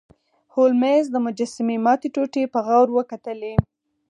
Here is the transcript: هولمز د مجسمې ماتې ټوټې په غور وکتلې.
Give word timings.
هولمز 0.53 1.05
د 1.11 1.15
مجسمې 1.25 1.77
ماتې 1.85 2.09
ټوټې 2.15 2.43
په 2.53 2.59
غور 2.65 2.87
وکتلې. 2.97 3.53